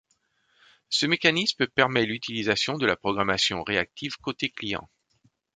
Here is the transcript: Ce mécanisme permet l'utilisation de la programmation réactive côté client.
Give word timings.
Ce 0.89 1.05
mécanisme 1.05 1.67
permet 1.67 2.07
l'utilisation 2.07 2.75
de 2.79 2.87
la 2.87 2.95
programmation 2.95 3.61
réactive 3.61 4.17
côté 4.17 4.49
client. 4.49 4.89